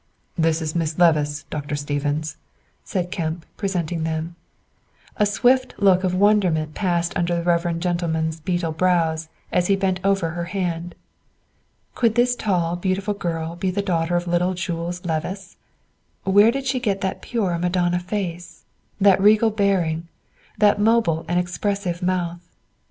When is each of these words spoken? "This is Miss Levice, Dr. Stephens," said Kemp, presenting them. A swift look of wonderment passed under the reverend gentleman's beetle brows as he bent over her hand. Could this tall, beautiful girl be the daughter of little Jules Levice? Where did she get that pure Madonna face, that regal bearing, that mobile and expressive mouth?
"This 0.35 0.63
is 0.63 0.73
Miss 0.73 0.97
Levice, 0.97 1.43
Dr. 1.51 1.75
Stephens," 1.75 2.37
said 2.83 3.11
Kemp, 3.11 3.45
presenting 3.55 4.01
them. 4.01 4.35
A 5.17 5.27
swift 5.27 5.75
look 5.77 6.03
of 6.03 6.15
wonderment 6.15 6.73
passed 6.73 7.15
under 7.15 7.35
the 7.35 7.43
reverend 7.43 7.83
gentleman's 7.83 8.39
beetle 8.39 8.71
brows 8.71 9.29
as 9.51 9.67
he 9.67 9.75
bent 9.75 9.99
over 10.03 10.31
her 10.31 10.45
hand. 10.45 10.95
Could 11.93 12.15
this 12.15 12.35
tall, 12.35 12.75
beautiful 12.75 13.13
girl 13.13 13.55
be 13.55 13.69
the 13.69 13.83
daughter 13.83 14.15
of 14.15 14.25
little 14.25 14.55
Jules 14.55 15.05
Levice? 15.05 15.55
Where 16.23 16.49
did 16.49 16.65
she 16.65 16.79
get 16.79 17.01
that 17.01 17.21
pure 17.21 17.59
Madonna 17.59 17.99
face, 17.99 18.65
that 18.99 19.21
regal 19.21 19.51
bearing, 19.51 20.07
that 20.57 20.79
mobile 20.81 21.25
and 21.27 21.39
expressive 21.39 22.01
mouth? 22.01 22.41